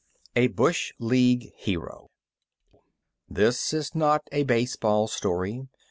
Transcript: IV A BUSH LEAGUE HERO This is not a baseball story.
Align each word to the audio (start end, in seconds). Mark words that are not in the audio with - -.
IV 0.35 0.43
A 0.43 0.47
BUSH 0.47 0.93
LEAGUE 0.97 1.51
HERO 1.57 2.09
This 3.29 3.71
is 3.71 3.93
not 3.93 4.23
a 4.31 4.41
baseball 4.41 5.07
story. 5.07 5.67